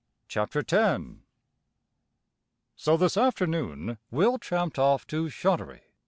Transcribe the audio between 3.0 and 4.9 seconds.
afternoon Will tramped